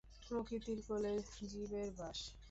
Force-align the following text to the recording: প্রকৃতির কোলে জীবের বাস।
প্রকৃতির 0.23 0.79
কোলে 0.87 1.13
জীবের 1.43 1.89
বাস। 1.97 2.19